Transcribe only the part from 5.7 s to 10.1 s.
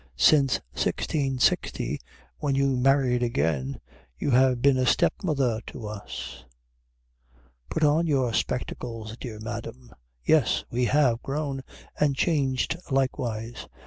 us. Put on your spectacles, dear madam.